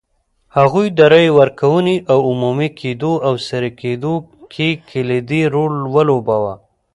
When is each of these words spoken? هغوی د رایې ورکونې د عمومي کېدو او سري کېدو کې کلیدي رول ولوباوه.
هغوی 0.55 0.87
د 0.97 0.99
رایې 1.13 1.31
ورکونې 1.39 1.95
د 1.99 2.09
عمومي 2.29 2.69
کېدو 2.79 3.11
او 3.27 3.33
سري 3.47 3.71
کېدو 3.81 4.13
کې 4.53 4.69
کلیدي 4.89 5.41
رول 5.55 5.75
ولوباوه. 5.93 6.53